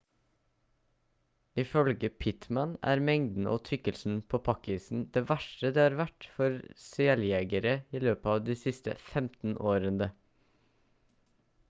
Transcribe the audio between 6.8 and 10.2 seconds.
seljegere i løpet av de siste 15 årene